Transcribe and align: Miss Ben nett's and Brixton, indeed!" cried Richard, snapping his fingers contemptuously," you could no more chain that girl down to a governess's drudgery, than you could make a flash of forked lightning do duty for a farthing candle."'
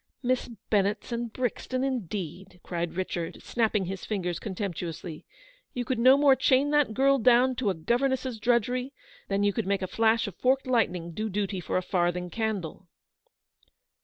Miss 0.23 0.49
Ben 0.71 0.85
nett's 0.85 1.11
and 1.11 1.31
Brixton, 1.31 1.83
indeed!" 1.83 2.59
cried 2.63 2.95
Richard, 2.95 3.43
snapping 3.43 3.85
his 3.85 4.03
fingers 4.03 4.39
contemptuously," 4.39 5.27
you 5.75 5.85
could 5.85 5.99
no 5.99 6.17
more 6.17 6.35
chain 6.35 6.71
that 6.71 6.95
girl 6.95 7.19
down 7.19 7.53
to 7.57 7.69
a 7.69 7.75
governess's 7.75 8.39
drudgery, 8.39 8.93
than 9.27 9.43
you 9.43 9.53
could 9.53 9.67
make 9.67 9.83
a 9.83 9.87
flash 9.87 10.25
of 10.25 10.35
forked 10.37 10.65
lightning 10.65 11.11
do 11.11 11.29
duty 11.29 11.59
for 11.59 11.77
a 11.77 11.83
farthing 11.83 12.31
candle."' 12.31 12.87